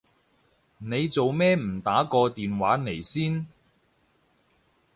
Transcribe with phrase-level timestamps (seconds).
[0.79, 3.45] 你做咩唔打個電話嚟先？